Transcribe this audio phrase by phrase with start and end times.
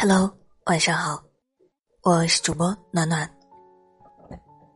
[0.00, 0.32] Hello，
[0.66, 1.20] 晚上好，
[2.02, 3.28] 我是主播暖暖。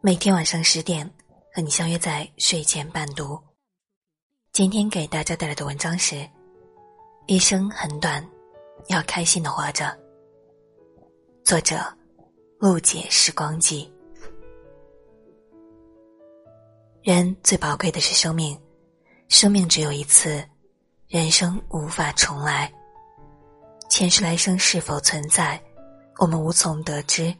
[0.00, 1.08] 每天晚上十点
[1.54, 3.38] 和你相约在睡前伴读。
[4.50, 6.28] 今天给大家带来的文章是：
[7.28, 8.28] 一生很短，
[8.88, 9.96] 要开心的活着。
[11.44, 11.76] 作者：
[12.58, 13.88] 陆姐时光机。
[17.04, 18.60] 人最宝贵的是生命，
[19.28, 20.44] 生命只有一次，
[21.06, 22.68] 人生无法重来。
[23.92, 25.62] 前世来生是否存在，
[26.16, 27.32] 我们无从得知。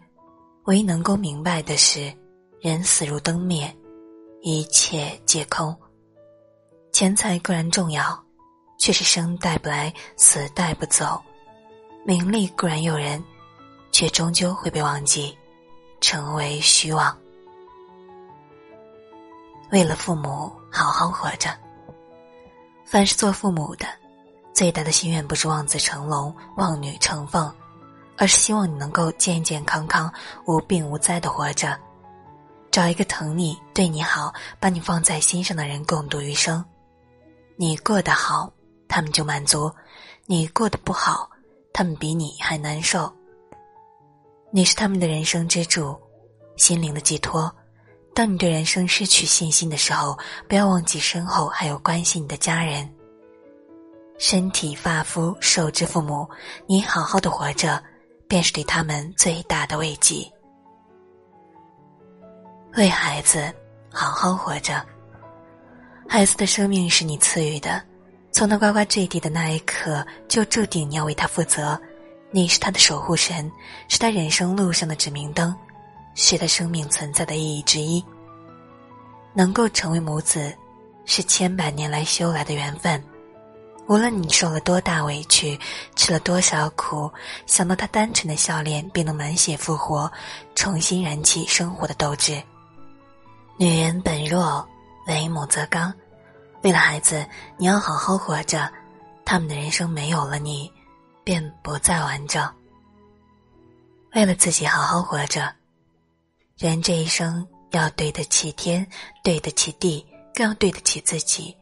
[0.65, 2.13] 唯一能够明白的是，
[2.61, 3.75] 人死如灯灭，
[4.43, 5.75] 一切皆空。
[6.93, 8.23] 钱财固然重要，
[8.79, 11.19] 却是生带不来，死带不走；
[12.05, 13.25] 名利固然诱人，
[13.91, 15.35] 却终究会被忘记，
[16.03, 17.17] 成为虚妄。
[19.71, 21.49] 为了父母，好好活着。
[22.85, 23.87] 凡是做父母的。
[24.55, 27.53] 最大的心愿不是望子成龙、望女成凤，
[28.17, 30.13] 而是希望你能够健健康康、
[30.47, 31.77] 无病无灾的活着，
[32.71, 36.65] 找一个疼你、对你好、把你放在心上的人共度余生。
[37.57, 38.53] 你过得好，
[38.89, 39.71] 他们就满足；
[40.27, 41.31] 你过得不好，
[41.73, 43.11] 他们比你还难受。
[44.51, 45.99] 你是他们的人生支柱，
[46.57, 47.51] 心灵的寄托。
[48.15, 52.87] 当你对人生失去信心的时候，不要忘记身后还有关心你的家人。
[54.19, 56.29] 身体发肤受之父母，
[56.67, 57.83] 你好好的活着，
[58.29, 60.31] 便是对他们最大的慰藉。
[62.77, 63.53] 为孩子
[63.91, 64.85] 好好活着。
[66.09, 67.83] 孩子的生命是你赐予的，
[68.31, 71.79] 从他呱呱坠地的那一刻，就注定你要为他负责。
[72.31, 73.51] 你是他的守护神，
[73.89, 75.55] 是他人生路上的指明灯，
[76.15, 78.03] 是他生命存在的意义之一。
[79.35, 80.55] 能够成为母子，
[81.05, 83.03] 是千百年来修来的缘分。
[83.89, 85.59] 无论你受了多大委屈，
[85.97, 87.11] 吃了多少苦，
[87.47, 90.11] 想到他单纯的笑脸，便能满血复活，
[90.55, 92.43] 重新燃起生活的斗志。
[93.59, 94.67] 女人本弱，
[95.07, 95.93] 为母则刚。
[96.63, 97.27] 为了孩子，
[97.59, 98.71] 你要好好活着。
[99.25, 100.73] 他们的人生没有了你，
[101.25, 102.49] 便不再完整。
[104.15, 105.53] 为了自己好好活着，
[106.57, 108.87] 人这一生要对得起天，
[109.25, 111.57] 对得起地，更要对得起自己。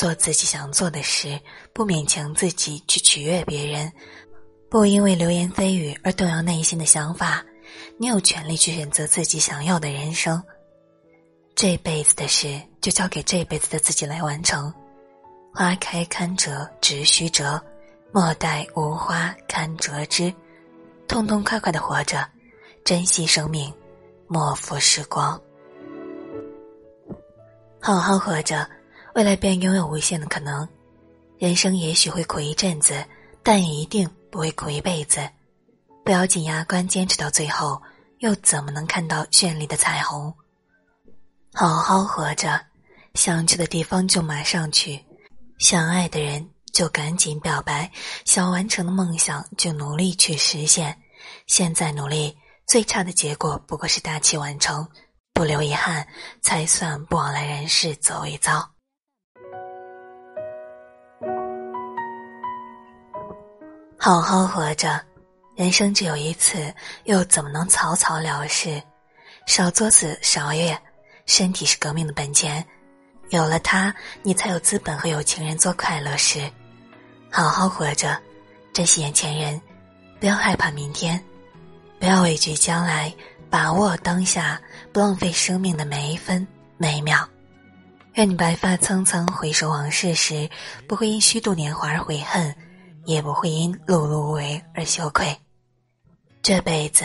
[0.00, 1.38] 做自己想做的事，
[1.74, 3.92] 不勉强自己去取悦别人，
[4.70, 7.44] 不因为流言蜚语而动摇内心的想法。
[7.98, 10.42] 你有权利去选择自己想要的人生。
[11.54, 14.72] 这辈子的事就交给这辈子的自己来完成。
[15.52, 17.62] 花开堪折直须折，
[18.10, 20.32] 莫待无花堪折枝。
[21.08, 22.26] 痛痛快快的活着，
[22.86, 23.70] 珍惜生命，
[24.28, 25.38] 莫负时光。
[27.82, 28.66] 好好活着。
[29.14, 30.66] 未来便拥有无限的可能，
[31.38, 33.04] 人生也许会苦一阵子，
[33.42, 35.28] 但也一定不会苦一辈子。
[36.04, 37.80] 不要紧牙关坚持到最后，
[38.18, 40.32] 又怎么能看到绚丽的彩虹？
[41.52, 42.60] 好好活着，
[43.14, 45.04] 想去的地方就马上去，
[45.58, 47.90] 想爱的人就赶紧表白，
[48.24, 50.96] 想完成的梦想就努力去实现。
[51.48, 54.86] 现在努力，最差的结果不过是大器晚成，
[55.34, 56.06] 不留遗憾，
[56.40, 58.70] 才算不枉来人世走一遭。
[64.02, 64.98] 好好活着，
[65.54, 66.72] 人生只有一次，
[67.04, 68.82] 又怎么能草草了事？
[69.44, 70.74] 少作死，少悦，
[71.26, 72.64] 身体是革命的本钱，
[73.28, 76.50] 有了它，你才有资本和有情人做快乐事。
[77.30, 78.18] 好好活着，
[78.72, 79.60] 珍惜眼前人，
[80.18, 81.22] 不要害怕明天，
[81.98, 83.14] 不要畏惧将来，
[83.50, 84.58] 把握当下，
[84.94, 87.28] 不浪费生命的每一分每一秒。
[88.14, 90.48] 愿你白发苍苍，回首往事时，
[90.88, 92.56] 不会因虚度年华而悔恨。
[93.04, 95.36] 也不会因碌碌无为而羞愧。
[96.42, 97.04] 这辈子，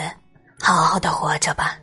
[0.60, 1.78] 好好的活着吧。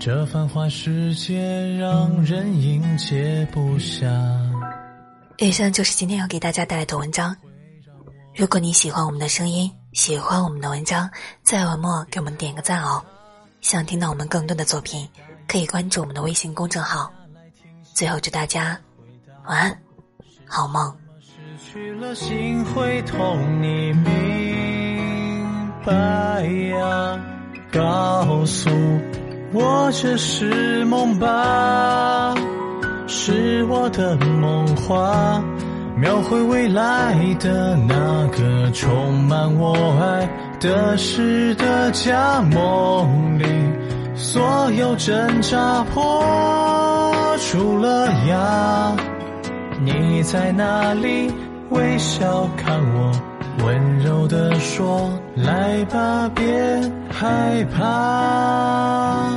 [0.00, 1.40] 这繁华世界
[1.78, 4.06] 让人应接不暇。
[5.38, 7.34] 以上就是今天要给大家带来的文章。
[8.34, 11.10] 如果你喜欢我们的声音，喜欢我们的文章，
[11.42, 13.02] 在文末给我们点个赞哦。
[13.62, 15.08] 想听到我们更多的作品，
[15.48, 17.10] 可以关注我们的微信公众号。
[17.94, 18.76] 最后祝大家
[19.46, 19.78] 晚安，
[20.48, 20.92] 好梦。
[21.20, 21.30] 失
[21.64, 26.42] 去了心会痛，你明白
[26.76, 27.20] 呀？
[27.70, 28.68] 告诉
[29.52, 32.34] 我这是梦吧？
[33.06, 35.40] 是我的梦话，
[35.96, 43.44] 描绘未来的那个充满我爱的诗的家梦里，
[44.14, 46.24] 所有挣扎破。
[47.38, 48.96] 出了芽，
[49.84, 51.32] 你在哪里？
[51.70, 53.12] 微笑看我，
[53.64, 56.44] 温柔地说：“来吧，别
[57.10, 59.30] 害怕。”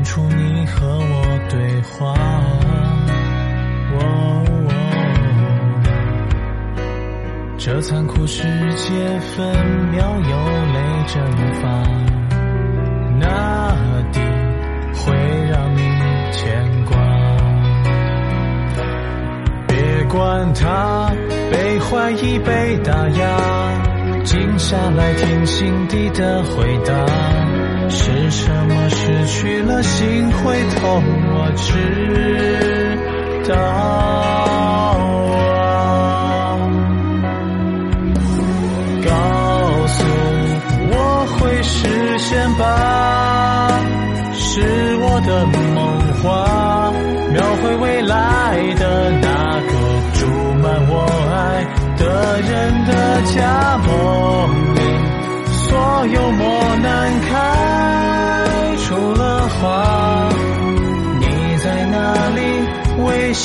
[0.00, 2.14] 变出你和我对话。
[7.58, 8.42] 这残酷世
[8.76, 10.36] 界分秒有
[10.72, 11.22] 泪蒸
[11.60, 11.68] 发，
[13.18, 13.76] 那
[14.10, 14.20] 地
[14.94, 15.12] 会
[15.50, 15.82] 让你
[16.32, 16.96] 牵挂。
[19.68, 21.12] 别管它
[21.52, 23.36] 被怀疑被打压。
[24.22, 26.94] 静下来听心底的回答，
[27.88, 28.88] 是什么
[29.30, 31.02] 去了心会痛？
[31.32, 31.72] 我知
[33.48, 34.49] 道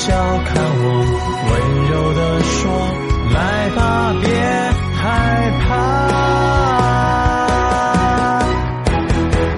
[0.06, 0.14] 笑
[0.44, 0.86] 看我，
[1.50, 1.52] 温
[1.90, 2.54] 柔地说
[3.34, 4.30] ：“来吧，别
[4.94, 5.02] 害
[5.66, 5.66] 怕。”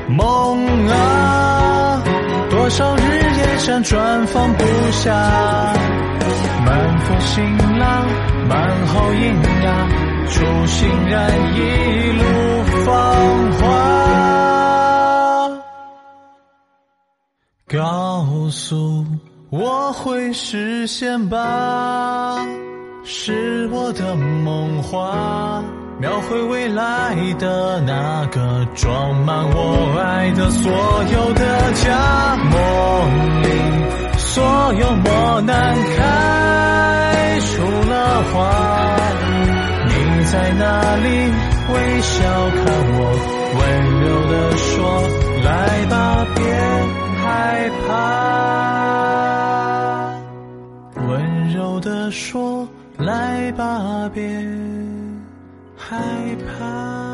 [0.09, 2.03] 梦啊，
[2.49, 3.01] 多少日
[3.37, 5.13] 夜辗转放不下，
[6.65, 7.45] 满腹心
[7.79, 8.07] 浪。
[8.49, 9.87] 满喉喑哑，
[10.31, 11.59] 初心燃一
[12.13, 12.25] 路
[12.87, 12.89] 芳
[13.53, 13.61] 华。
[17.69, 19.05] 告诉
[19.51, 22.37] 我会实现吧，
[23.03, 25.65] 是我的梦话，
[25.99, 32.37] 描绘未来的那个装满我爱的所有的家。
[32.37, 33.49] 梦里
[34.19, 38.23] 所有磨难开出了。
[38.31, 38.53] 花，
[39.89, 41.09] 你在哪里？
[41.73, 42.19] 微笑
[42.51, 42.65] 看
[42.99, 43.01] 我，
[43.57, 43.61] 温
[44.05, 44.69] 柔地说
[45.43, 45.49] ：“来
[45.87, 46.18] 吧，
[52.11, 52.69] 说
[52.99, 54.23] ：“来吧，别
[55.77, 55.97] 害
[56.47, 57.07] 怕。”